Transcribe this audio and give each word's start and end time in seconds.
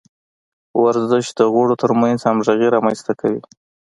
ورزش 0.83 1.25
د 1.37 1.39
غړو 1.53 1.73
ترمنځ 1.81 2.19
همغږي 2.23 2.67
رامنځته 2.75 3.13
کوي. 3.19 3.41